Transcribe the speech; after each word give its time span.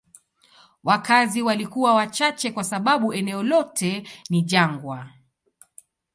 Wakazi 0.83 1.41
walikuwa 1.41 1.93
wachache 1.93 2.51
kwa 2.51 2.63
sababu 2.63 3.13
eneo 3.13 3.43
lote 3.43 4.07
ni 4.29 4.41
jangwa. 4.41 5.09